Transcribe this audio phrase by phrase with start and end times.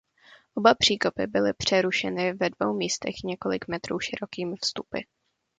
[0.53, 4.99] Oba příkopy byly přerušeny ve dvou místech několik metrů širokými vstupy.